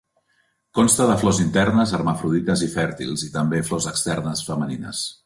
Consta 0.77 1.05
de 1.11 1.17
flors 1.23 1.41
internes 1.43 1.93
hermafrodites 1.97 2.63
i 2.69 2.71
fèrtils, 2.77 3.27
i 3.29 3.33
també 3.37 3.61
flors 3.69 3.89
externes 3.93 4.43
femenines. 4.49 5.05